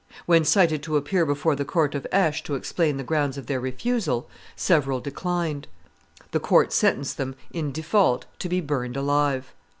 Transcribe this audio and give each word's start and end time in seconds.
When 0.25 0.43
cited 0.45 0.81
to 0.81 0.97
appear 0.97 1.27
before 1.27 1.55
the 1.55 1.63
court 1.63 1.93
of 1.93 2.07
Aix 2.11 2.41
to 2.45 2.55
explain 2.55 2.97
the 2.97 3.03
grounds 3.03 3.37
of 3.37 3.45
their 3.45 3.59
refusal, 3.59 4.27
several 4.55 4.99
declined. 4.99 5.67
The 6.31 6.39
court 6.39 6.73
sentenced 6.73 7.17
them, 7.17 7.35
in 7.51 7.71
default, 7.71 8.25
to 8.39 8.49
be 8.49 8.61
burned 8.61 8.97
alive. 8.97 9.53